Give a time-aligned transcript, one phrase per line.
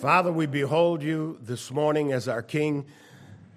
[0.00, 2.86] Father, we behold you this morning as our King.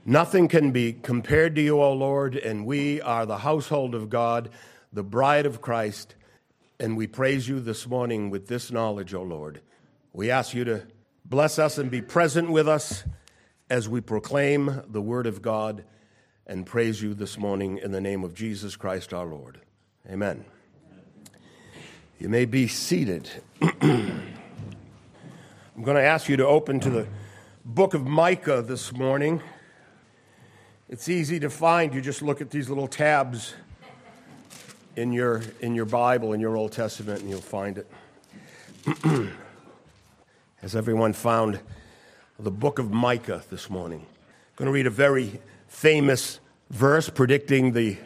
[0.05, 4.49] Nothing can be compared to you, O Lord, and we are the household of God,
[4.91, 6.15] the bride of Christ,
[6.81, 9.61] and we praise you this morning with this knowledge, O Lord.
[10.11, 10.85] We ask you to
[11.23, 13.05] bless us and be present with us
[13.69, 15.85] as we proclaim the word of God
[16.45, 19.61] and praise you this morning in the name of Jesus Christ our Lord.
[20.11, 20.43] Amen.
[22.19, 23.29] You may be seated.
[25.75, 27.07] I'm going to ask you to open to the
[27.65, 29.41] book of Micah this morning.
[30.87, 31.95] It's easy to find.
[31.95, 33.55] You just look at these little tabs
[34.95, 37.87] in your, in your Bible, in your Old Testament, and you'll find it.
[40.61, 41.59] Has everyone found
[42.37, 44.01] the book of Micah this morning?
[44.01, 47.97] I'm going to read a very famous verse predicting the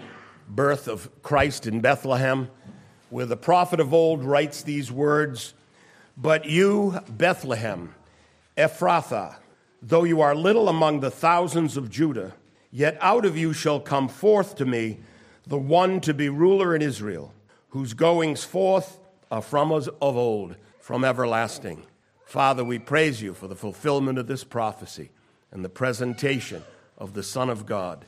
[0.48, 2.48] birth of Christ in Bethlehem,
[3.10, 5.54] where the prophet of old writes these words
[6.18, 7.94] but you, Bethlehem,
[8.58, 9.36] Ephrathah,
[9.82, 12.34] though you are little among the thousands of Judah,
[12.72, 15.00] yet out of you shall come forth to me
[15.46, 17.34] the one to be ruler in Israel,
[17.70, 21.84] whose goings forth are from us of old, from everlasting.
[22.26, 25.12] Father, we praise you for the fulfillment of this prophecy
[25.52, 26.64] and the presentation
[26.98, 28.06] of the Son of God.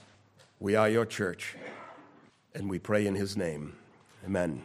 [0.60, 1.56] We are your church,
[2.56, 3.76] and we pray in his name.
[4.26, 4.64] Amen.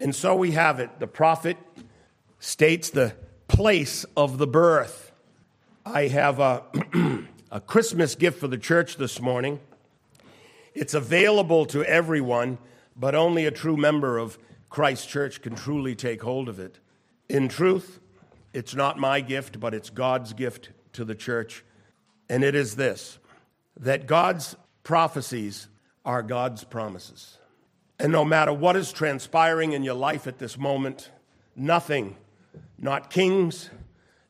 [0.00, 1.00] And so we have it.
[1.00, 1.56] The prophet
[2.38, 3.14] states the
[3.48, 5.12] place of the birth.
[5.84, 6.62] I have a,
[7.50, 9.60] a Christmas gift for the church this morning.
[10.74, 12.58] It's available to everyone,
[12.96, 16.78] but only a true member of Christ Church can truly take hold of it.
[17.28, 18.00] In truth,
[18.52, 21.64] it's not my gift, but it's God's gift to the church.
[22.28, 23.18] And it is this
[23.80, 25.68] that God's prophecies
[26.04, 27.38] are God's promises.
[27.98, 31.10] And no matter what is transpiring in your life at this moment,
[31.56, 32.16] nothing
[32.78, 33.70] not kings,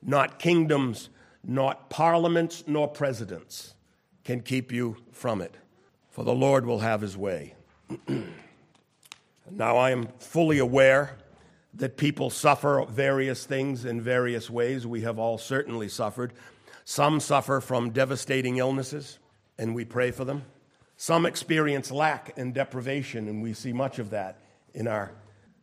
[0.02, 1.08] not kingdoms,
[1.44, 3.74] not parliaments, nor presidents
[4.24, 5.56] can keep you from it,
[6.10, 7.54] for the Lord will have his way.
[9.50, 11.16] now, I am fully aware
[11.74, 14.86] that people suffer various things in various ways.
[14.86, 16.32] We have all certainly suffered.
[16.84, 19.18] Some suffer from devastating illnesses,
[19.58, 20.42] and we pray for them.
[20.96, 24.40] Some experience lack and deprivation, and we see much of that
[24.74, 25.12] in our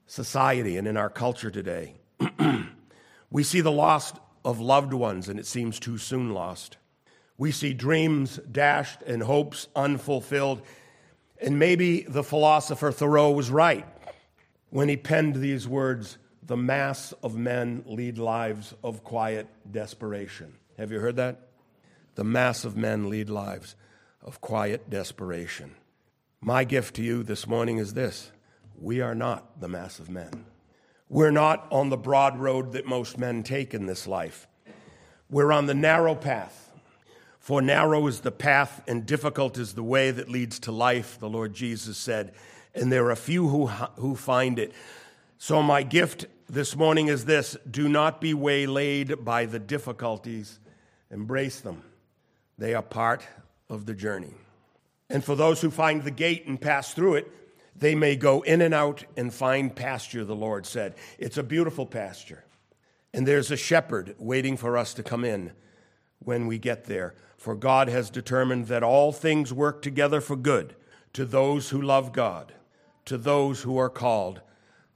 [0.08, 1.96] society and in our culture today.
[3.32, 6.78] we see the loss of loved ones, and it seems too soon lost.
[7.38, 10.62] We see dreams dashed and hopes unfulfilled.
[11.42, 13.86] And maybe the philosopher Thoreau was right
[14.70, 20.54] when he penned these words The mass of men lead lives of quiet desperation.
[20.78, 21.50] Have you heard that?
[22.14, 23.76] The mass of men lead lives
[24.22, 25.76] of quiet desperation.
[26.40, 28.32] My gift to you this morning is this
[28.80, 30.46] we are not the mass of men.
[31.10, 34.48] We're not on the broad road that most men take in this life.
[35.30, 36.72] We're on the narrow path.
[37.40, 41.30] For narrow is the path and difficult is the way that leads to life, the
[41.30, 42.34] Lord Jesus said,
[42.74, 44.74] and there are few who, who find it.
[45.38, 50.60] So, my gift this morning is this do not be waylaid by the difficulties,
[51.12, 51.84] embrace them.
[52.58, 53.28] They are part
[53.70, 54.34] of the journey.
[55.10, 57.32] And for those who find the gate and pass through it,
[57.76, 60.96] they may go in and out and find pasture, the Lord said.
[61.20, 62.46] It's a beautiful pasture.
[63.14, 65.52] And there's a shepherd waiting for us to come in
[66.20, 67.16] when we get there.
[67.38, 70.76] For God has determined that all things work together for good
[71.14, 72.54] to those who love God,
[73.06, 74.42] to those who are called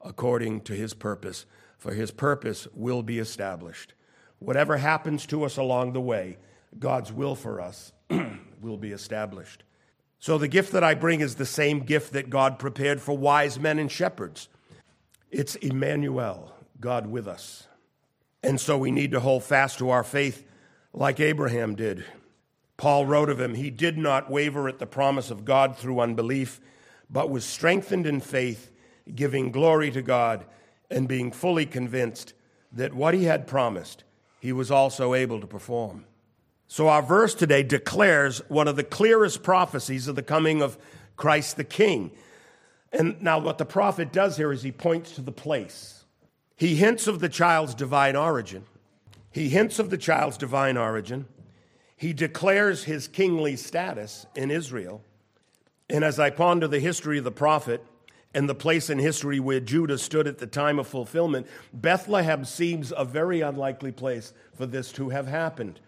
[0.01, 1.45] according to his purpose.
[1.78, 3.94] For his purpose will be established.
[4.39, 6.38] Whatever happens to us along the way,
[6.78, 7.91] God's will for us
[8.62, 9.63] will be established.
[10.19, 13.57] So the gift that I bring is the same gift that God prepared for wise
[13.57, 14.50] men and shepherds.
[15.31, 17.68] It's Emmanuel, God with us.
[18.44, 20.46] And so we need to hold fast to our faith
[20.91, 22.03] like Abraham did.
[22.75, 26.59] Paul wrote of him, he did not waver at the promise of God through unbelief,
[27.09, 28.72] but was strengthened in faith,
[29.13, 30.46] giving glory to God,
[30.90, 32.34] and being fully convinced
[32.72, 34.03] that what he had promised,
[34.40, 36.06] he was also able to perform.
[36.71, 40.77] So, our verse today declares one of the clearest prophecies of the coming of
[41.16, 42.12] Christ the King.
[42.94, 46.06] And now, what the prophet does here is he points to the place.
[46.56, 48.66] He hints of the child's divine origin.
[49.31, 51.25] He hints of the child's divine origin.
[51.98, 55.01] He declares his kingly status in Israel.
[55.89, 57.83] And as I ponder the history of the prophet
[58.36, 62.94] and the place in history where Judah stood at the time of fulfillment, Bethlehem seems
[62.95, 65.80] a very unlikely place for this to have happened.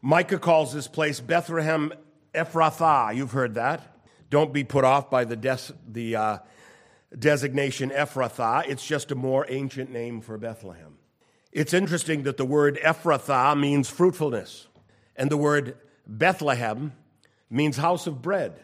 [0.00, 1.92] Micah calls this place Bethlehem
[2.34, 3.14] Ephrathah.
[3.14, 3.96] You've heard that.
[4.30, 6.38] Don't be put off by the, des- the uh,
[7.18, 8.68] designation Ephrathah.
[8.68, 10.98] It's just a more ancient name for Bethlehem.
[11.50, 14.68] It's interesting that the word Ephrathah means fruitfulness,
[15.16, 16.92] and the word Bethlehem
[17.50, 18.60] means house of bread.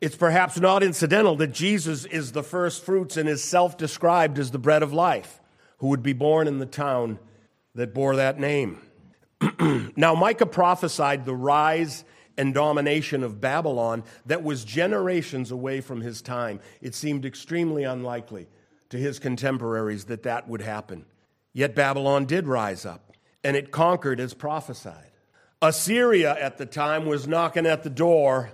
[0.00, 4.50] It's perhaps not incidental that Jesus is the first fruits and is self described as
[4.50, 5.40] the bread of life,
[5.78, 7.18] who would be born in the town
[7.74, 8.80] that bore that name.
[9.96, 12.04] now, Micah prophesied the rise
[12.36, 16.60] and domination of Babylon that was generations away from his time.
[16.80, 18.48] It seemed extremely unlikely
[18.90, 21.04] to his contemporaries that that would happen.
[21.52, 23.12] Yet Babylon did rise up,
[23.42, 25.10] and it conquered as prophesied.
[25.62, 28.50] Assyria at the time was knocking at the door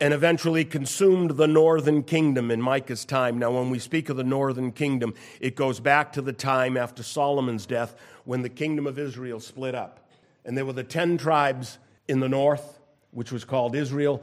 [0.00, 3.38] and eventually consumed the northern kingdom in Micah's time.
[3.38, 7.02] Now, when we speak of the northern kingdom, it goes back to the time after
[7.02, 7.94] Solomon's death
[8.24, 10.03] when the kingdom of Israel split up.
[10.44, 12.80] And there were the 10 tribes in the north,
[13.10, 14.22] which was called Israel.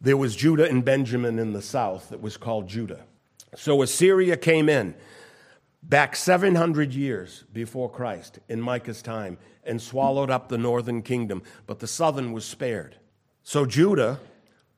[0.00, 3.04] There was Judah and Benjamin in the south that was called Judah.
[3.56, 4.94] So Assyria came in
[5.82, 11.78] back 700 years before Christ in Micah's time and swallowed up the northern kingdom, but
[11.78, 12.96] the southern was spared.
[13.42, 14.20] So Judah,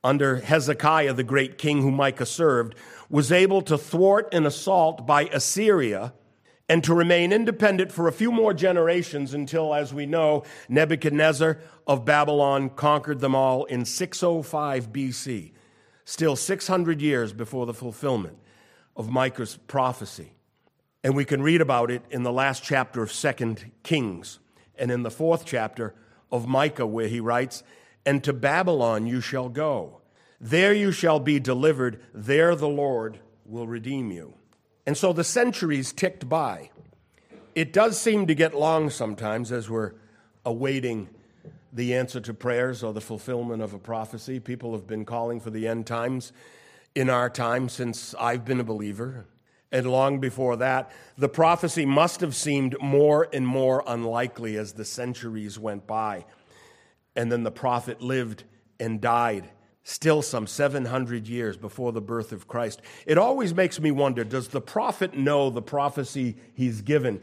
[0.05, 2.75] under Hezekiah, the great king whom Micah served,
[3.09, 6.13] was able to thwart an assault by Assyria
[6.71, 12.05] and to remain independent for a few more generations until, as we know, Nebuchadnezzar of
[12.05, 15.51] Babylon conquered them all in 605 BC,
[16.05, 18.39] still 600 years before the fulfillment
[18.95, 20.33] of Micah's prophecy.
[21.03, 24.39] And we can read about it in the last chapter of Second Kings
[24.77, 25.97] and in the fourth chapter
[26.31, 27.65] of Micah, where he writes,
[28.07, 30.03] And to Babylon you shall go.
[30.41, 32.01] There you shall be delivered.
[32.15, 34.35] There the Lord will redeem you.
[34.87, 36.71] And so the centuries ticked by.
[37.55, 39.93] It does seem to get long sometimes as we're
[40.45, 41.09] awaiting
[41.73, 44.41] the answer to prayers or the fulfillment of a prophecy.
[44.41, 46.33] People have been calling for the end times
[46.95, 49.27] in our time since I've been a believer.
[49.73, 54.85] And long before that, the prophecy must have seemed more and more unlikely as the
[54.85, 56.27] centuries went by.
[57.15, 58.45] And then the prophet lived
[58.81, 59.49] and died
[59.85, 62.83] still some 700 years before the birth of Christ.
[63.07, 67.21] It always makes me wonder does the prophet know the prophecy he's given?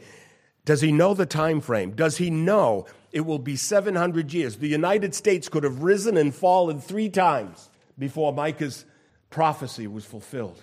[0.64, 1.92] Does he know the time frame?
[1.92, 4.56] Does he know it will be 700 years?
[4.56, 8.84] The United States could have risen and fallen three times before Micah's
[9.30, 10.62] prophecy was fulfilled.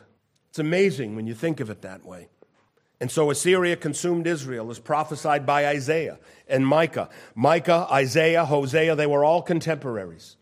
[0.50, 2.30] It's amazing when you think of it that way.
[3.02, 6.18] And so Assyria consumed Israel as prophesied by Isaiah
[6.48, 7.10] and Micah.
[7.34, 10.38] Micah, Isaiah, Hosea, they were all contemporaries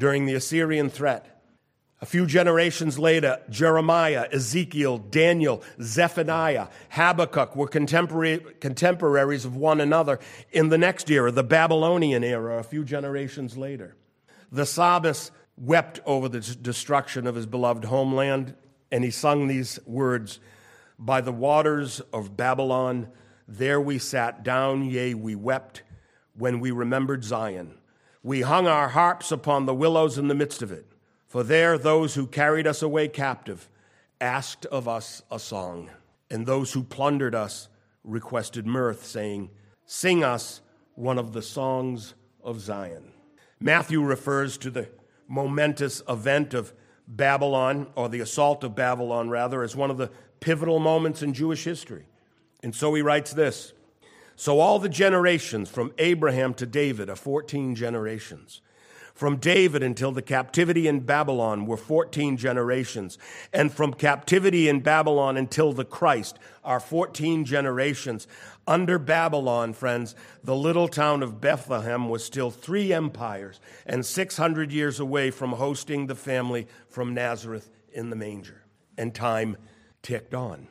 [0.00, 1.42] during the Assyrian threat.
[2.00, 10.18] A few generations later, Jeremiah, Ezekiel, Daniel, Zephaniah, Habakkuk were contemporary, contemporaries of one another
[10.50, 13.94] in the next era, the Babylonian era, a few generations later.
[14.50, 18.54] The psalmist wept over the destruction of his beloved homeland
[18.90, 20.40] and he sung these words
[20.98, 23.08] By the waters of Babylon,
[23.46, 25.82] there we sat down, yea, we wept
[26.34, 27.79] when we remembered Zion.
[28.22, 30.86] We hung our harps upon the willows in the midst of it,
[31.26, 33.68] for there those who carried us away captive
[34.20, 35.90] asked of us a song,
[36.30, 37.68] and those who plundered us
[38.04, 39.50] requested mirth, saying,
[39.86, 40.60] Sing us
[40.94, 43.12] one of the songs of Zion.
[43.58, 44.88] Matthew refers to the
[45.26, 46.74] momentous event of
[47.08, 51.64] Babylon, or the assault of Babylon, rather, as one of the pivotal moments in Jewish
[51.64, 52.06] history.
[52.62, 53.72] And so he writes this
[54.40, 58.62] So all the generations from Abraham to David are 14 generations.
[59.12, 63.18] From David until the captivity in Babylon were 14 generations.
[63.52, 68.26] And from captivity in Babylon until the Christ are 14 generations.
[68.66, 74.98] Under Babylon, friends, the little town of Bethlehem was still three empires and 600 years
[74.98, 78.62] away from hosting the family from Nazareth in the manger.
[78.96, 79.58] And time
[80.00, 80.66] ticked on.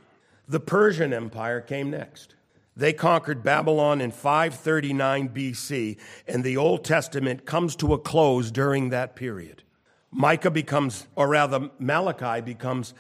[0.48, 2.34] The Persian Empire came next.
[2.80, 8.88] They conquered Babylon in 539 BC, and the Old Testament comes to a close during
[8.90, 9.64] that period.
[10.12, 12.94] Micah becomes, or rather, Malachi becomes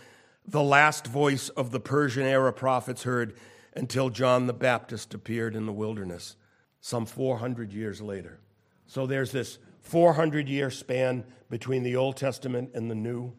[0.45, 3.37] the last voice of the Persian era prophets heard
[3.73, 6.35] until John the Baptist appeared in the wilderness
[6.81, 8.41] some 400 years later.
[8.85, 13.31] So there's this 400 year span between the Old Testament and the New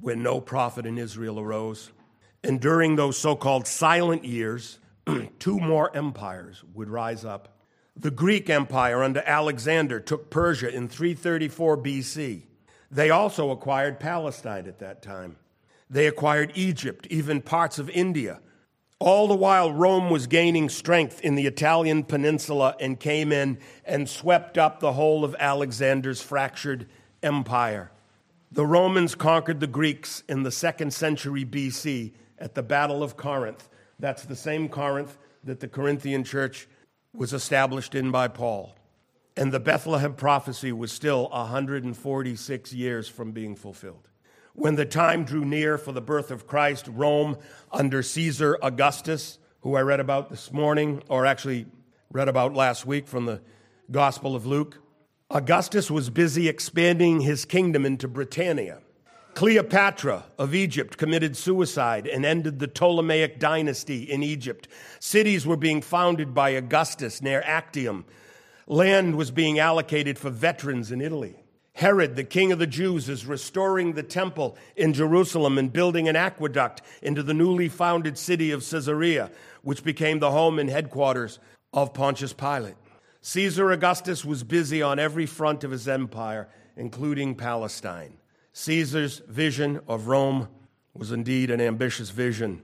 [0.00, 1.92] when no prophet in Israel arose.
[2.42, 4.78] And during those so called silent years,
[5.38, 7.58] two more empires would rise up.
[7.96, 12.42] The Greek Empire under Alexander took Persia in 334 BC.
[12.90, 15.36] They also acquired Palestine at that time.
[15.88, 18.40] They acquired Egypt, even parts of India.
[18.98, 24.08] All the while, Rome was gaining strength in the Italian peninsula and came in and
[24.08, 26.86] swept up the whole of Alexander's fractured
[27.22, 27.90] empire.
[28.50, 33.68] The Romans conquered the Greeks in the second century BC at the Battle of Corinth
[33.98, 36.68] that's the same Corinth that the Corinthian church
[37.12, 38.74] was established in by Paul.
[39.36, 44.08] And the Bethlehem prophecy was still 146 years from being fulfilled.
[44.54, 47.38] When the time drew near for the birth of Christ, Rome,
[47.72, 51.66] under Caesar Augustus, who I read about this morning, or actually
[52.12, 53.40] read about last week from the
[53.90, 54.78] Gospel of Luke,
[55.30, 58.78] Augustus was busy expanding his kingdom into Britannia.
[59.34, 64.68] Cleopatra of Egypt committed suicide and ended the Ptolemaic dynasty in Egypt.
[65.00, 68.04] Cities were being founded by Augustus near Actium.
[68.68, 71.34] Land was being allocated for veterans in Italy.
[71.72, 76.14] Herod, the king of the Jews, is restoring the temple in Jerusalem and building an
[76.14, 81.40] aqueduct into the newly founded city of Caesarea, which became the home and headquarters
[81.72, 82.76] of Pontius Pilate.
[83.22, 88.18] Caesar Augustus was busy on every front of his empire, including Palestine.
[88.56, 90.48] Caesar's vision of Rome
[90.94, 92.62] was indeed an ambitious vision.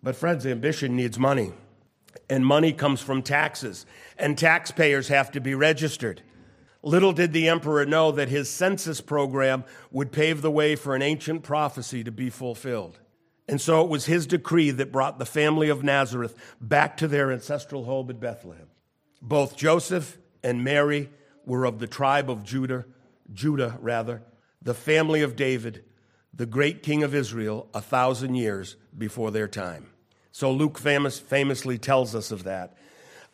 [0.00, 1.52] But, friends, ambition needs money.
[2.30, 3.84] And money comes from taxes,
[4.16, 6.22] and taxpayers have to be registered.
[6.82, 11.02] Little did the emperor know that his census program would pave the way for an
[11.02, 13.00] ancient prophecy to be fulfilled.
[13.48, 17.32] And so it was his decree that brought the family of Nazareth back to their
[17.32, 18.68] ancestral home in Bethlehem.
[19.20, 21.10] Both Joseph and Mary
[21.44, 22.84] were of the tribe of Judah,
[23.32, 24.22] Judah rather,
[24.64, 25.84] the family of David,
[26.32, 29.90] the great king of Israel, a thousand years before their time.
[30.32, 32.76] So Luke famous, famously tells us of that.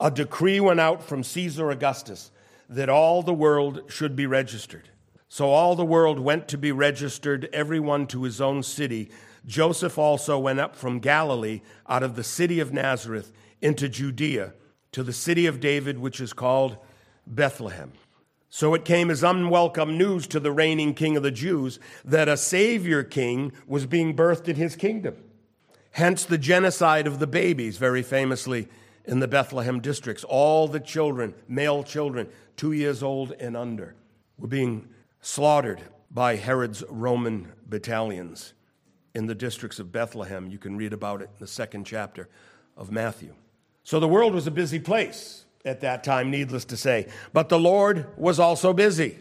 [0.01, 2.31] A decree went out from Caesar Augustus
[2.69, 4.91] that all the world should be registered.
[5.29, 9.11] So all the world went to be registered, everyone to his own city.
[9.47, 13.33] Joseph also went up from Galilee out of the city of Nazareth
[13.63, 14.55] into Judea
[14.93, 16.77] to the city of David, which is called
[17.27, 17.93] Bethlehem
[18.51, 22.37] so it came as unwelcome news to the reigning king of the Jews that a
[22.37, 25.17] Savior king was being birthed in his kingdom.
[25.93, 28.69] Hence the genocide of the babies, very famously
[29.05, 30.25] in the Bethlehem districts.
[30.25, 33.95] All the children, male children, two years old and under,
[34.37, 34.89] were being
[35.21, 38.53] slaughtered by Herod's Roman battalions
[39.15, 40.49] in the districts of Bethlehem.
[40.51, 42.29] You can read about it in the second chapter
[42.77, 43.35] of Matthew.
[43.85, 47.07] So the world was a busy place at that time, needless to say.
[47.33, 49.19] But the Lord was also busy.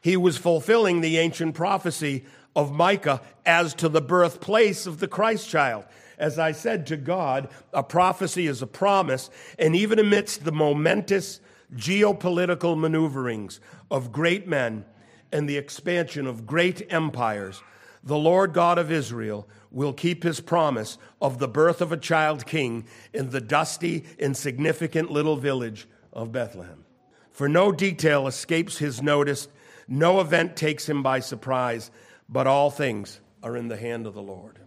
[0.00, 2.24] He was fulfilling the ancient prophecy
[2.56, 5.84] of Micah as to the birthplace of the Christ child.
[6.18, 11.40] As I said to God, a prophecy is a promise, and even amidst the momentous
[11.74, 13.60] geopolitical maneuverings
[13.90, 14.84] of great men
[15.32, 17.62] and the expansion of great empires,
[18.02, 22.46] the Lord God of Israel will keep his promise of the birth of a child
[22.46, 26.84] king in the dusty, insignificant little village of Bethlehem.
[27.30, 29.48] For no detail escapes his notice,
[29.86, 31.90] no event takes him by surprise,
[32.28, 34.58] but all things are in the hand of the Lord.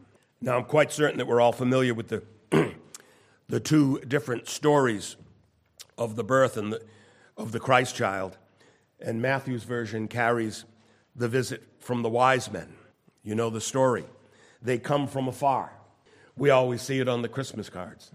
[0.42, 2.24] Now, I'm quite certain that we're all familiar with the,
[3.48, 5.16] the two different stories
[5.98, 6.82] of the birth and the,
[7.38, 8.38] of the Christ child,
[9.00, 10.66] and Matthew's version carries
[11.16, 12.74] the visit from the wise men.
[13.24, 14.06] You know the story.
[14.64, 15.74] They come from afar.
[16.36, 18.12] We always see it on the Christmas cards.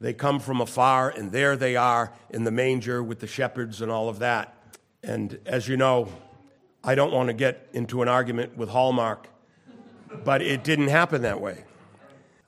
[0.00, 3.90] They come from afar, and there they are in the manger with the shepherds and
[3.90, 4.54] all of that.
[5.02, 6.08] And as you know,
[6.82, 9.28] I don't want to get into an argument with Hallmark,
[10.24, 11.64] but it didn't happen that way.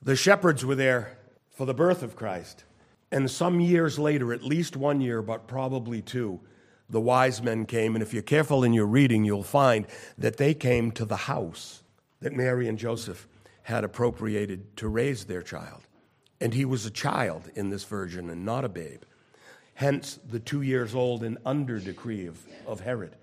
[0.03, 1.17] The shepherds were there
[1.49, 2.63] for the birth of Christ.
[3.11, 6.41] And some years later, at least one year, but probably two,
[6.89, 7.95] the wise men came.
[7.95, 9.87] And if you're careful in your reading, you'll find
[10.17, 11.81] that they came to the house
[12.19, 13.27] that Mary and Joseph
[13.67, 15.81] had appropriated to raise their child.
[16.39, 19.01] And he was a child in this version and not a babe.
[19.73, 23.17] Hence the two years old and under decree of, of Herod.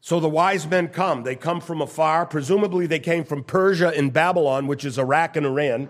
[0.00, 1.22] So the wise men come.
[1.22, 2.26] They come from afar.
[2.26, 5.88] Presumably, they came from Persia and Babylon, which is Iraq and Iran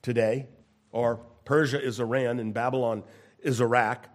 [0.00, 0.46] today,
[0.90, 3.02] or Persia is Iran and Babylon
[3.40, 4.06] is Iraq.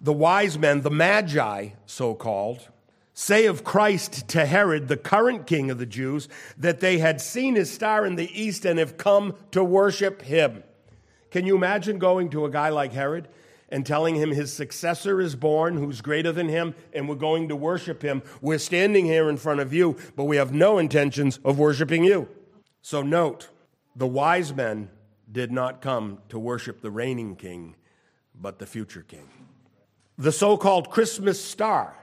[0.00, 2.70] The wise men, the magi, so called,
[3.18, 7.56] say of Christ to Herod, the current king of the Jews, that they had seen
[7.56, 10.62] his star in the east and have come to worship him.
[11.32, 13.26] Can you imagine going to a guy like Herod
[13.70, 17.56] and telling him his successor is born, who's greater than him, and we're going to
[17.56, 18.22] worship him?
[18.40, 22.28] We're standing here in front of you, but we have no intentions of worshiping you.
[22.82, 23.48] So note,
[23.96, 24.90] the wise men
[25.30, 27.74] did not come to worship the reigning king,
[28.32, 29.28] but the future king.
[30.16, 31.97] The so called Christmas star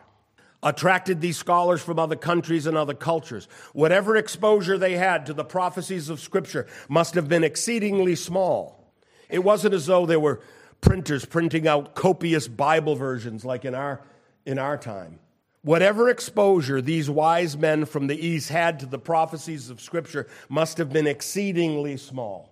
[0.66, 3.48] attracted these scholars from other countries and other cultures.
[3.72, 8.92] Whatever exposure they had to the prophecies of Scripture must have been exceedingly small.
[9.30, 10.42] It wasn't as though there were
[10.82, 14.02] printers printing out copious Bible versions like in our,
[14.46, 15.20] in our time.
[15.62, 20.78] Whatever exposure these wise men from the East had to the prophecies of Scripture must
[20.80, 22.52] have been exceedingly small.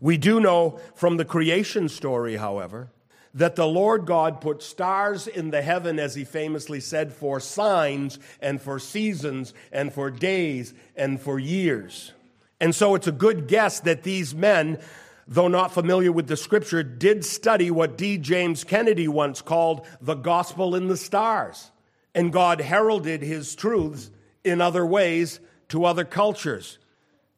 [0.00, 2.90] We do know from the creation story, however,
[3.34, 8.18] that the Lord God put stars in the heaven, as he famously said, for signs
[8.40, 12.12] and for seasons and for days and for years.
[12.60, 14.78] And so it's a good guess that these men,
[15.26, 18.18] though not familiar with the scripture, did study what D.
[18.18, 21.70] James Kennedy once called the gospel in the stars.
[22.14, 24.10] And God heralded his truths
[24.44, 26.78] in other ways to other cultures.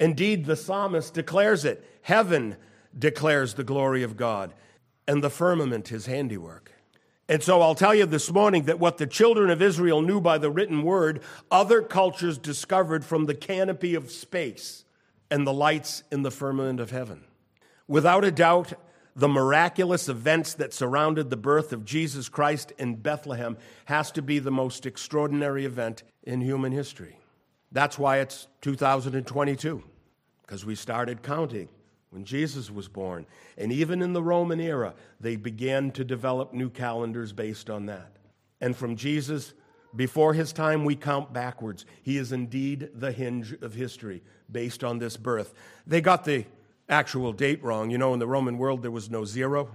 [0.00, 2.56] Indeed, the psalmist declares it Heaven
[2.98, 4.52] declares the glory of God
[5.06, 6.73] and the firmament his handiwork.
[7.28, 10.37] And so I'll tell you this morning that what the children of Israel knew by
[10.37, 14.84] the written word, other cultures discovered from the canopy of space
[15.30, 17.25] and the lights in the firmament of heaven.
[17.88, 18.75] Without a doubt,
[19.16, 23.56] the miraculous events that surrounded the birth of Jesus Christ in Bethlehem
[23.87, 27.18] has to be the most extraordinary event in human history.
[27.73, 29.82] That's why it's 2022,
[30.42, 31.68] because we started counting
[32.14, 33.26] when Jesus was born.
[33.59, 38.16] And even in the Roman era, they began to develop new calendars based on that.
[38.61, 39.52] And from Jesus,
[39.97, 41.85] before his time, we count backwards.
[42.02, 45.54] He is indeed the hinge of history based on this birth.
[45.88, 46.47] They got the
[46.88, 47.90] actual date wrong.
[47.90, 49.68] You know, in the Roman world, there was no zero.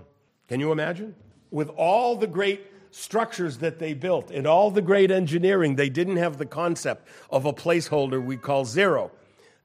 [0.47, 1.15] Can you imagine?
[1.51, 6.17] With all the great structures that they built and all the great engineering, they didn't
[6.17, 9.11] have the concept of a placeholder we call zero.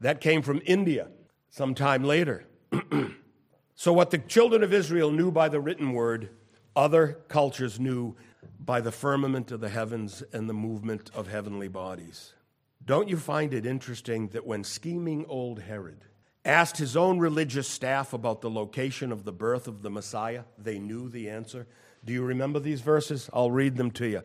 [0.00, 1.09] That came from India
[1.50, 2.47] sometime later.
[3.75, 6.31] So, what the children of Israel knew by the written word,
[6.76, 8.16] other cultures knew
[8.59, 12.33] by the firmament of the heavens and the movement of heavenly bodies.
[12.85, 16.04] Don't you find it interesting that when scheming old Herod
[16.45, 20.78] asked his own religious staff about the location of the birth of the Messiah, they
[20.78, 21.66] knew the answer?
[22.04, 23.31] Do you remember these verses?
[23.33, 24.23] I'll read them to you.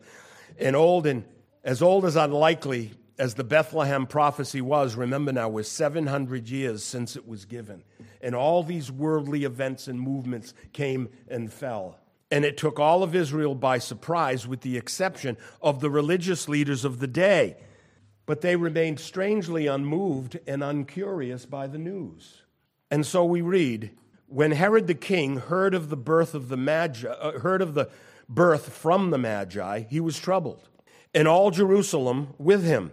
[0.58, 1.24] In old and
[1.64, 7.16] as old as unlikely as the Bethlehem prophecy was, remember now, we're 700 years since
[7.16, 7.84] it was given.
[8.20, 11.98] And all these worldly events and movements came and fell.
[12.30, 16.84] And it took all of Israel by surprise, with the exception of the religious leaders
[16.84, 17.56] of the day.
[18.26, 22.42] But they remained strangely unmoved and uncurious by the news.
[22.90, 23.90] And so we read
[24.30, 27.90] when Herod the king heard of the birth of the Magi, uh, heard of the
[28.28, 30.68] birth from the Magi, he was troubled,
[31.14, 32.92] and all Jerusalem with him.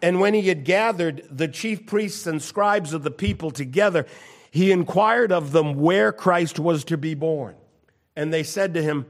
[0.00, 4.06] And when he had gathered the chief priests and scribes of the people together,
[4.50, 7.56] he inquired of them where Christ was to be born.
[8.16, 9.06] And they said to him,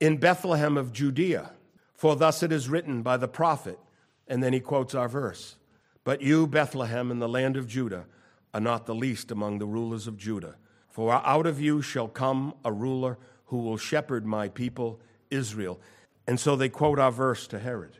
[0.00, 1.52] In Bethlehem of Judea,
[1.94, 3.78] for thus it is written by the prophet.
[4.26, 5.56] And then he quotes our verse
[6.04, 8.06] But you, Bethlehem, in the land of Judah,
[8.54, 10.56] are not the least among the rulers of Judah.
[10.88, 15.80] For out of you shall come a ruler who will shepherd my people, Israel.
[16.30, 17.98] And so they quote our verse to Herod.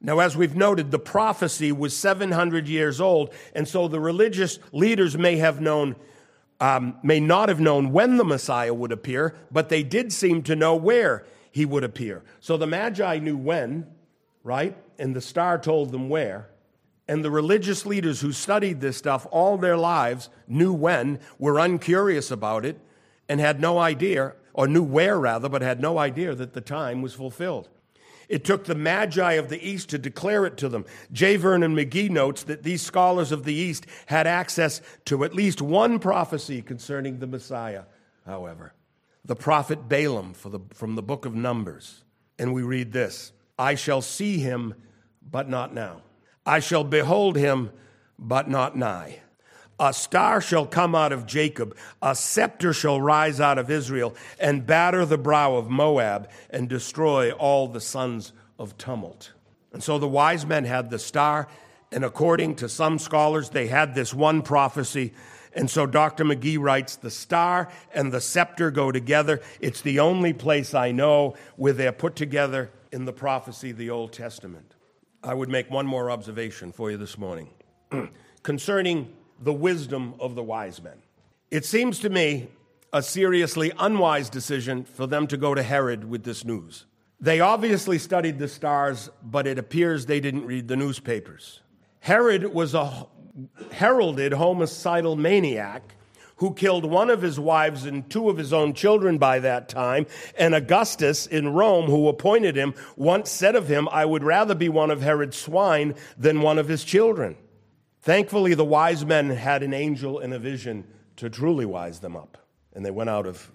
[0.00, 5.18] Now, as we've noted, the prophecy was 700 years old, and so the religious leaders
[5.18, 5.96] may have known,
[6.60, 10.54] um, may not have known when the Messiah would appear, but they did seem to
[10.54, 12.22] know where he would appear.
[12.38, 13.88] So the Magi knew when,
[14.44, 14.76] right?
[15.00, 16.50] And the star told them where.
[17.08, 22.30] And the religious leaders who studied this stuff all their lives knew when, were uncurious
[22.30, 22.78] about it,
[23.28, 27.02] and had no idea, or knew where rather, but had no idea that the time
[27.02, 27.68] was fulfilled.
[28.28, 30.86] It took the Magi of the East to declare it to them.
[31.12, 31.36] J.
[31.36, 35.98] Vernon McGee notes that these scholars of the East had access to at least one
[35.98, 37.82] prophecy concerning the Messiah,
[38.24, 38.72] however.
[39.26, 42.04] The prophet Balaam the, from the book of Numbers.
[42.38, 44.74] And we read this I shall see him,
[45.30, 46.02] but not now.
[46.46, 47.70] I shall behold him,
[48.18, 49.20] but not nigh.
[49.80, 54.66] A star shall come out of Jacob, a scepter shall rise out of Israel, and
[54.66, 59.32] batter the brow of Moab, and destroy all the sons of tumult.
[59.72, 61.48] And so the wise men had the star,
[61.90, 65.12] and according to some scholars, they had this one prophecy.
[65.52, 66.24] And so Dr.
[66.24, 69.40] McGee writes the star and the scepter go together.
[69.60, 73.90] It's the only place I know where they're put together in the prophecy of the
[73.90, 74.74] Old Testament.
[75.22, 77.50] I would make one more observation for you this morning
[78.42, 80.96] concerning the wisdom of the wise men.
[81.50, 82.48] It seems to me
[82.92, 86.86] a seriously unwise decision for them to go to Herod with this news.
[87.20, 91.60] They obviously studied the stars, but it appears they didn't read the newspapers.
[92.00, 93.06] Herod was a
[93.72, 95.94] heralded homicidal maniac
[96.36, 100.06] who killed one of his wives and two of his own children by that time.
[100.36, 104.68] And Augustus in Rome, who appointed him, once said of him, I would rather be
[104.68, 107.36] one of Herod's swine than one of his children.
[108.04, 110.84] Thankfully, the wise men had an angel and a vision
[111.16, 112.36] to truly wise them up,
[112.74, 113.50] and they went out of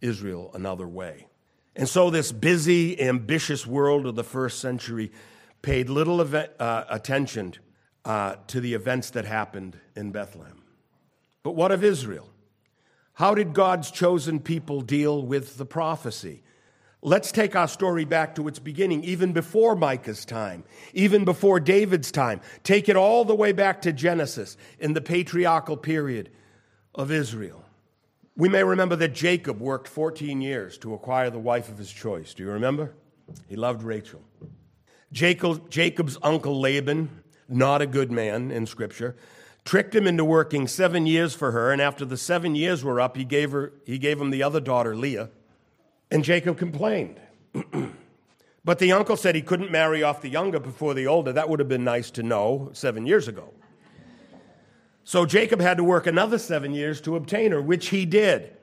[0.00, 1.28] Israel another way.
[1.76, 5.12] And so, this busy, ambitious world of the first century
[5.62, 7.54] paid little event, uh, attention
[8.04, 10.64] uh, to the events that happened in Bethlehem.
[11.44, 12.28] But what of Israel?
[13.12, 16.42] How did God's chosen people deal with the prophecy?
[17.02, 22.12] Let's take our story back to its beginning, even before Micah's time, even before David's
[22.12, 22.42] time.
[22.62, 26.30] Take it all the way back to Genesis in the patriarchal period
[26.94, 27.64] of Israel.
[28.36, 32.34] We may remember that Jacob worked 14 years to acquire the wife of his choice.
[32.34, 32.92] Do you remember?
[33.48, 34.20] He loved Rachel.
[35.10, 37.08] Jacob, Jacob's uncle Laban,
[37.48, 39.16] not a good man in Scripture,
[39.64, 43.16] tricked him into working seven years for her, and after the seven years were up,
[43.16, 45.30] he gave, her, he gave him the other daughter, Leah.
[46.10, 47.20] And Jacob complained.
[48.64, 51.32] but the uncle said he couldn't marry off the younger before the older.
[51.32, 53.52] That would have been nice to know seven years ago.
[55.04, 58.56] So Jacob had to work another seven years to obtain her, which he did.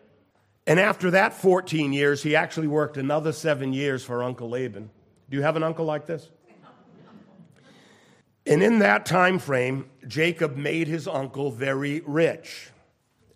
[0.66, 4.90] And after that 14 years, he actually worked another seven years for Uncle Laban.
[5.30, 6.30] Do you have an uncle like this?
[8.46, 12.70] And in that time frame, Jacob made his uncle very rich.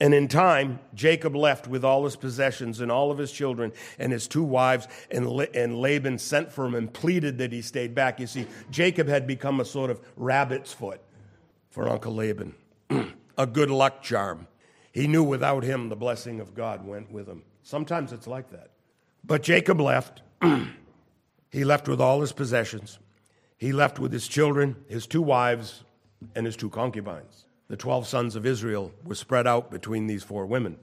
[0.02, 4.12] And in time, Jacob left with all his possessions and all of his children and
[4.12, 8.20] his two wives, and, and Laban sent for him and pleaded that he stayed back.
[8.20, 11.02] You see, Jacob had become a sort of rabbit's foot
[11.70, 12.56] for Uncle Laban,
[13.38, 14.48] a good luck charm.
[14.92, 17.44] He knew without him, the blessing of God went with him.
[17.62, 18.72] Sometimes it's like that.
[19.24, 20.24] But Jacob left.
[21.52, 22.98] he left with all his possessions.
[23.60, 25.84] He left with his children, his two wives,
[26.34, 30.46] and his two concubines the 12 sons of Israel were spread out between these four
[30.46, 30.76] women.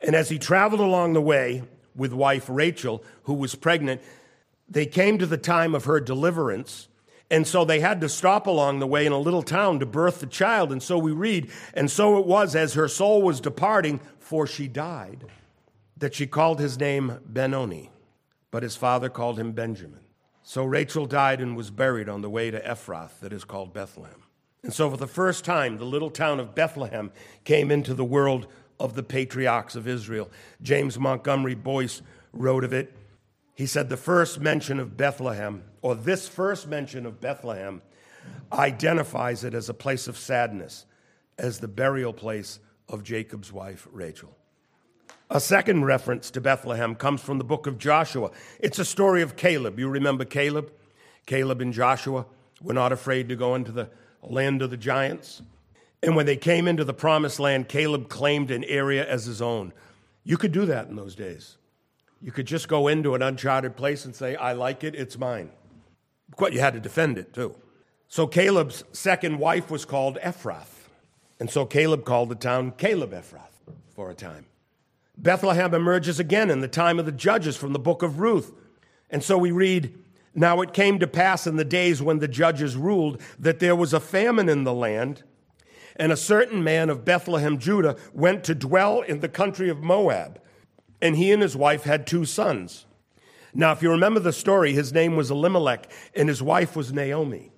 [0.00, 1.64] And as he traveled along the way
[1.96, 4.00] with wife Rachel, who was pregnant,
[4.68, 6.86] they came to the time of her deliverance.
[7.32, 10.20] And so they had to stop along the way in a little town to birth
[10.20, 10.70] the child.
[10.70, 14.68] And so we read, and so it was as her soul was departing, for she
[14.68, 15.24] died,
[15.96, 17.90] that she called his name Benoni,
[18.52, 19.98] but his father called him Benjamin.
[20.44, 24.22] So Rachel died and was buried on the way to Ephrath, that is called Bethlehem.
[24.62, 27.12] And so, for the first time, the little town of Bethlehem
[27.44, 28.48] came into the world
[28.80, 30.30] of the patriarchs of Israel.
[30.62, 32.94] James Montgomery Boice wrote of it.
[33.54, 37.82] He said, The first mention of Bethlehem, or this first mention of Bethlehem,
[38.52, 40.86] identifies it as a place of sadness,
[41.38, 44.36] as the burial place of Jacob's wife, Rachel.
[45.30, 48.30] A second reference to Bethlehem comes from the book of Joshua.
[48.60, 49.78] It's a story of Caleb.
[49.78, 50.72] You remember Caleb?
[51.26, 52.24] Caleb and Joshua
[52.62, 53.90] were not afraid to go into the
[54.22, 55.42] land of the giants.
[56.02, 59.72] And when they came into the promised land, Caleb claimed an area as his own.
[60.24, 61.56] You could do that in those days.
[62.20, 65.50] You could just go into an uncharted place and say, I like it, it's mine.
[66.36, 67.54] But you had to defend it too.
[68.08, 70.88] So Caleb's second wife was called Ephrath.
[71.40, 74.46] And so Caleb called the town Caleb Ephrath for a time.
[75.16, 78.52] Bethlehem emerges again in the time of the judges from the book of Ruth.
[79.10, 79.96] And so we read,
[80.38, 83.92] now it came to pass in the days when the judges ruled that there was
[83.92, 85.22] a famine in the land,
[85.96, 90.40] and a certain man of Bethlehem, Judah, went to dwell in the country of Moab,
[91.02, 92.86] and he and his wife had two sons.
[93.52, 97.50] Now, if you remember the story, his name was Elimelech, and his wife was Naomi.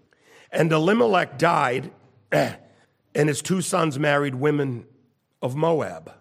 [0.51, 1.90] And Elimelech died,
[2.33, 2.59] and
[3.14, 4.87] his two sons married women
[5.43, 6.14] of Moab.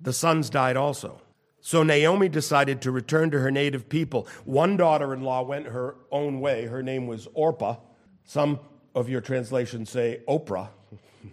[0.00, 1.22] The sons died also.
[1.68, 4.26] So Naomi decided to return to her native people.
[4.46, 6.64] One daughter in law went her own way.
[6.64, 7.76] Her name was Orpah.
[8.24, 8.60] Some
[8.94, 10.70] of your translations say Oprah.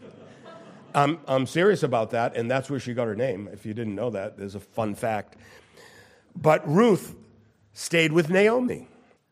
[0.94, 3.48] I'm, I'm serious about that, and that's where she got her name.
[3.54, 5.38] If you didn't know that, there's a fun fact.
[6.36, 7.16] But Ruth
[7.72, 8.90] stayed with Naomi.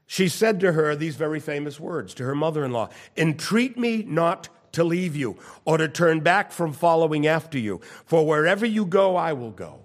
[0.07, 2.87] She said to her these very famous words to her mother in law
[3.17, 8.25] Entreat me not to leave you or to turn back from following after you, for
[8.25, 9.82] wherever you go, I will go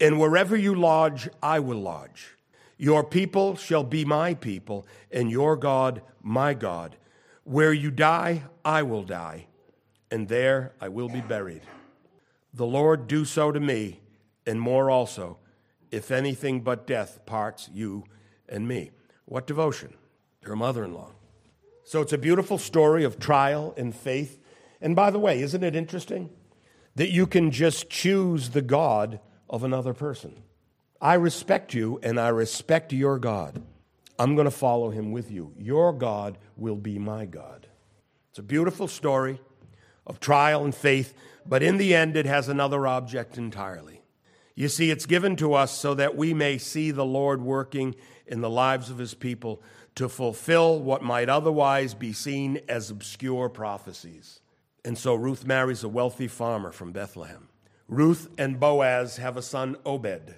[0.00, 2.36] and wherever you lodge, I will lodge.
[2.76, 6.96] Your people shall be my people, and your God my God.
[7.44, 9.46] Where you die, I will die,
[10.10, 11.62] and there I will be buried.
[12.54, 14.00] The Lord do so to me,
[14.46, 15.38] and more also,
[15.90, 18.04] if anything but death parts you
[18.48, 18.90] and me.
[19.24, 19.94] What devotion?
[20.42, 21.12] Her mother in law.
[21.84, 24.38] So it's a beautiful story of trial and faith.
[24.80, 26.30] And by the way, isn't it interesting
[26.94, 30.42] that you can just choose the God of another person.
[31.00, 33.62] I respect you and I respect your God.
[34.18, 35.54] I'm going to follow him with you.
[35.56, 37.68] Your God will be my God.
[38.30, 39.40] It's a beautiful story
[40.06, 41.14] of trial and faith,
[41.46, 44.02] but in the end, it has another object entirely.
[44.54, 47.94] You see, it's given to us so that we may see the Lord working
[48.26, 49.62] in the lives of his people
[49.94, 54.40] to fulfill what might otherwise be seen as obscure prophecies.
[54.84, 57.47] And so Ruth marries a wealthy farmer from Bethlehem.
[57.88, 60.34] Ruth and Boaz have a son, Obed.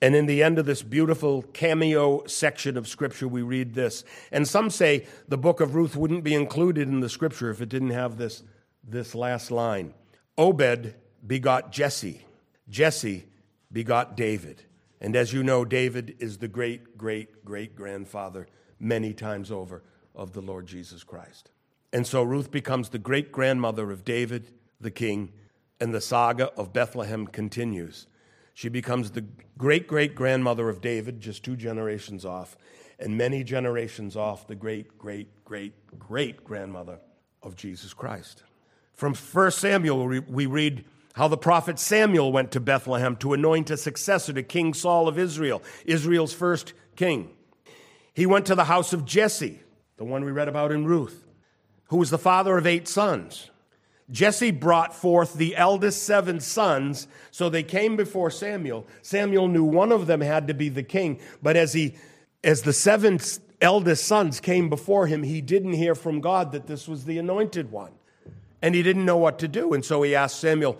[0.00, 4.04] And in the end of this beautiful cameo section of Scripture, we read this.
[4.30, 7.68] And some say the book of Ruth wouldn't be included in the Scripture if it
[7.68, 8.42] didn't have this,
[8.84, 9.94] this last line
[10.38, 10.94] Obed
[11.26, 12.22] begot Jesse.
[12.68, 13.24] Jesse
[13.72, 14.62] begot David.
[15.00, 18.46] And as you know, David is the great, great, great grandfather
[18.78, 19.82] many times over
[20.14, 21.50] of the Lord Jesus Christ.
[21.92, 25.32] And so Ruth becomes the great grandmother of David, the king,
[25.80, 28.06] and the saga of Bethlehem continues.
[28.54, 29.24] She becomes the
[29.58, 32.56] great great grandmother of David, just two generations off,
[32.98, 36.98] and many generations off, the great great great great grandmother
[37.42, 38.42] of Jesus Christ.
[38.94, 40.86] From 1 Samuel, we read
[41.16, 45.18] how the prophet Samuel went to Bethlehem to anoint a successor to King Saul of
[45.18, 47.30] Israel, Israel's first king.
[48.12, 49.60] He went to the house of Jesse,
[49.96, 51.24] the one we read about in Ruth,
[51.88, 53.50] who was the father of eight sons.
[54.10, 58.86] Jesse brought forth the eldest seven sons, so they came before Samuel.
[59.02, 61.94] Samuel knew one of them had to be the king, but as he
[62.44, 63.18] as the seven
[63.60, 67.72] eldest sons came before him, he didn't hear from God that this was the anointed
[67.72, 67.92] one.
[68.62, 70.78] And he didn't know what to do, and so he asked Samuel,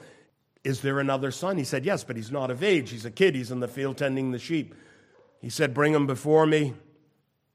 [0.66, 1.58] is there another son?
[1.58, 2.90] He said, Yes, but he's not of age.
[2.90, 3.36] He's a kid.
[3.36, 4.74] He's in the field tending the sheep.
[5.40, 6.74] He said, Bring him before me.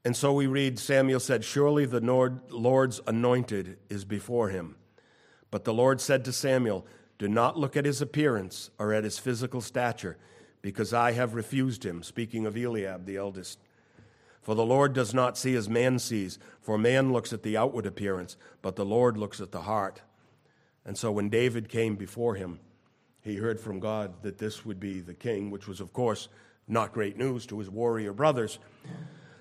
[0.02, 2.00] And so we read Samuel said, Surely the
[2.48, 4.76] Lord's anointed is before him.
[5.52, 6.84] But the Lord said to Samuel,
[7.18, 10.16] Do not look at his appearance or at his physical stature,
[10.62, 12.02] because I have refused him.
[12.02, 13.60] Speaking of Eliab, the eldest.
[14.40, 17.86] For the Lord does not see as man sees, for man looks at the outward
[17.86, 20.00] appearance, but the Lord looks at the heart.
[20.86, 22.58] And so when David came before him,
[23.20, 26.28] he heard from God that this would be the king, which was, of course,
[26.66, 28.58] not great news to his warrior brothers.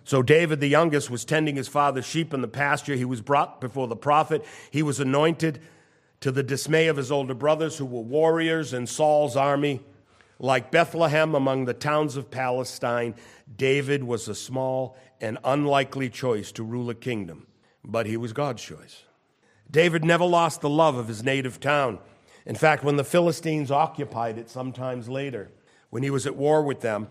[0.03, 2.95] So David, the youngest, was tending his father's sheep in the pasture.
[2.95, 4.45] He was brought before the prophet.
[4.69, 5.61] He was anointed
[6.21, 9.81] to the dismay of his older brothers, who were warriors in Saul's army.
[10.39, 13.13] Like Bethlehem among the towns of Palestine,
[13.55, 17.45] David was a small and unlikely choice to rule a kingdom,
[17.83, 19.03] but he was God's choice.
[19.69, 21.99] David never lost the love of his native town.
[22.45, 25.51] In fact, when the Philistines occupied it sometimes later,
[25.91, 27.09] when he was at war with them,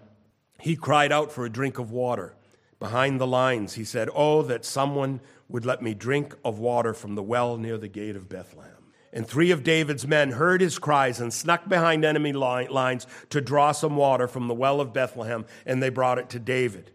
[0.58, 2.34] he cried out for a drink of water.
[2.80, 7.14] Behind the lines, he said, Oh, that someone would let me drink of water from
[7.14, 8.79] the well near the gate of Bethlehem.
[9.12, 13.72] And three of David's men heard his cries and snuck behind enemy lines to draw
[13.72, 16.92] some water from the well of Bethlehem, and they brought it to David.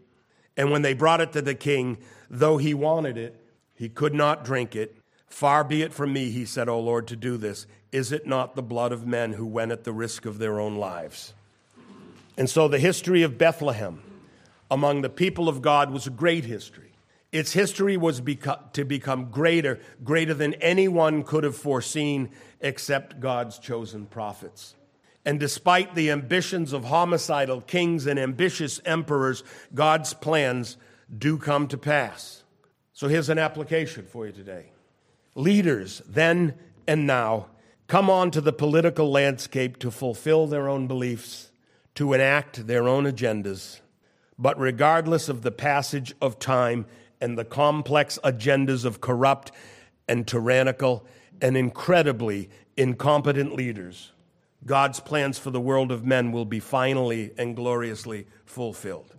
[0.56, 1.98] And when they brought it to the king,
[2.30, 3.38] though he wanted it,
[3.74, 4.96] he could not drink it.
[5.28, 7.66] Far be it from me, he said, O Lord, to do this.
[7.92, 10.76] Is it not the blood of men who went at the risk of their own
[10.76, 11.34] lives?
[12.38, 14.02] And so the history of Bethlehem
[14.70, 16.85] among the people of God was a great history.
[17.36, 22.30] Its history was beco- to become greater, greater than anyone could have foreseen
[22.62, 24.74] except God's chosen prophets.
[25.22, 29.44] And despite the ambitions of homicidal kings and ambitious emperors,
[29.74, 30.78] God's plans
[31.14, 32.42] do come to pass.
[32.94, 34.70] So here's an application for you today.
[35.34, 36.54] Leaders, then
[36.86, 37.48] and now,
[37.86, 41.50] come onto the political landscape to fulfill their own beliefs,
[41.96, 43.80] to enact their own agendas.
[44.38, 46.86] But regardless of the passage of time
[47.20, 49.52] and the complex agendas of corrupt
[50.08, 51.06] and tyrannical
[51.40, 54.12] and incredibly incompetent leaders,
[54.64, 59.14] God's plans for the world of men will be finally and gloriously fulfilled.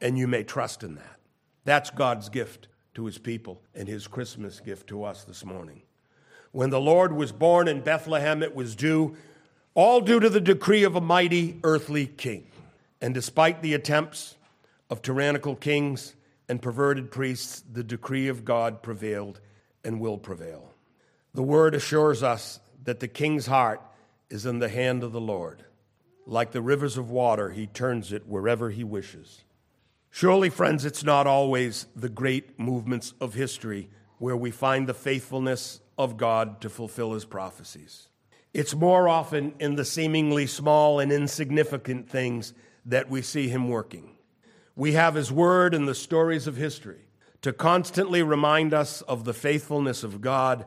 [0.00, 1.18] And you may trust in that.
[1.64, 5.82] That's God's gift to his people and his Christmas gift to us this morning.
[6.52, 9.16] When the Lord was born in Bethlehem, it was due,
[9.74, 12.46] all due to the decree of a mighty earthly king.
[13.00, 14.36] And despite the attempts
[14.90, 16.14] of tyrannical kings
[16.48, 19.40] and perverted priests, the decree of God prevailed
[19.84, 20.72] and will prevail.
[21.34, 23.82] The word assures us that the king's heart
[24.30, 25.64] is in the hand of the Lord.
[26.26, 29.44] Like the rivers of water, he turns it wherever he wishes.
[30.10, 35.80] Surely, friends, it's not always the great movements of history where we find the faithfulness
[35.96, 38.08] of God to fulfill his prophecies.
[38.52, 42.54] It's more often in the seemingly small and insignificant things
[42.86, 44.17] that we see him working.
[44.78, 47.00] We have his word and the stories of history
[47.42, 50.66] to constantly remind us of the faithfulness of God.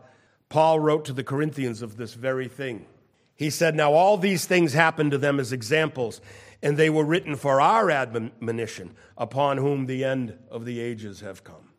[0.50, 2.88] Paul wrote to the Corinthians of this very thing.
[3.38, 6.20] He said, Now all these things happened to them as examples,
[6.62, 11.46] and they were written for our admonition, upon whom the end of the ages have
[11.46, 11.72] come.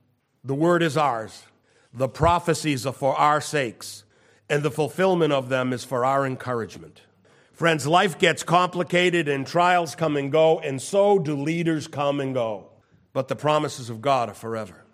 [0.42, 1.44] The word is ours.
[1.92, 4.04] The prophecies are for our sakes,
[4.48, 7.02] and the fulfillment of them is for our encouragement.
[7.52, 12.32] Friends, life gets complicated and trials come and go, and so do leaders come and
[12.32, 12.70] go.
[13.12, 14.84] But the promises of God are forever.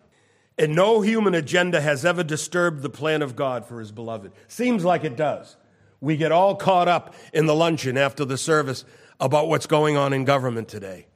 [0.58, 4.32] And no human agenda has ever disturbed the plan of God for his beloved.
[4.48, 5.56] Seems like it does.
[6.00, 8.84] We get all caught up in the luncheon after the service
[9.20, 11.06] about what's going on in government today.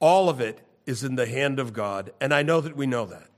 [0.00, 3.06] All of it is in the hand of God, and I know that we know
[3.06, 3.28] that.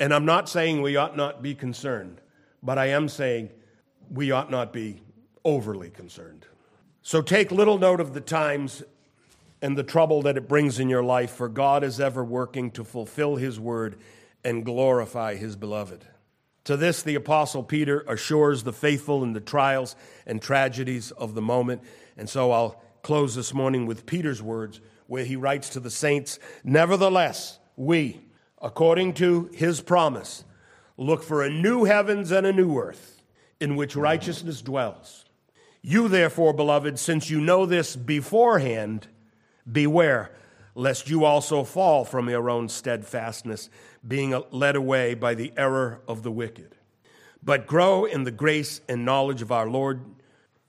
[0.00, 2.20] And I'm not saying we ought not be concerned,
[2.62, 3.50] but I am saying
[4.10, 5.00] we ought not be
[5.44, 6.46] overly concerned.
[7.06, 8.82] So take little note of the times
[9.60, 12.82] and the trouble that it brings in your life, for God is ever working to
[12.82, 13.98] fulfill his word
[14.42, 16.06] and glorify his beloved.
[16.64, 21.42] To this, the Apostle Peter assures the faithful in the trials and tragedies of the
[21.42, 21.82] moment.
[22.16, 26.38] And so I'll close this morning with Peter's words, where he writes to the saints
[26.64, 28.22] Nevertheless, we,
[28.62, 30.42] according to his promise,
[30.96, 33.20] look for a new heavens and a new earth
[33.60, 35.26] in which righteousness dwells.
[35.86, 39.06] You, therefore, beloved, since you know this beforehand,
[39.70, 40.30] beware
[40.74, 43.68] lest you also fall from your own steadfastness,
[44.06, 46.74] being led away by the error of the wicked.
[47.42, 50.00] But grow in the grace and knowledge of our Lord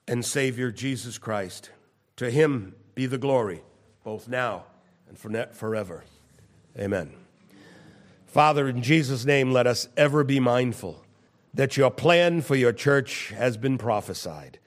[0.06, 1.70] and Savior Jesus Christ.
[2.16, 3.62] To him be the glory,
[4.04, 4.64] both now
[5.08, 6.04] and forever.
[6.78, 7.10] Amen.
[8.26, 11.02] Father, in Jesus' name, let us ever be mindful
[11.54, 14.58] that your plan for your church has been prophesied,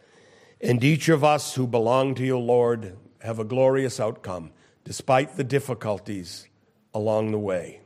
[0.62, 4.52] and each of us who belong to your Lord have a glorious outcome
[4.84, 6.48] despite the difficulties
[6.94, 7.82] along the way.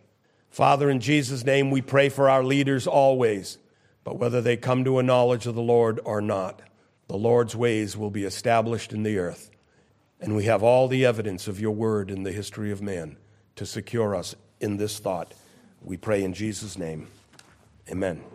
[0.49, 3.57] Father, in Jesus' name, we pray for our leaders always,
[4.03, 6.61] but whether they come to a knowledge of the Lord or not,
[7.07, 9.49] the Lord's ways will be established in the earth.
[10.19, 13.17] And we have all the evidence of your word in the history of man
[13.55, 15.33] to secure us in this thought.
[15.81, 17.07] We pray in Jesus' name.
[17.89, 18.32] Amen.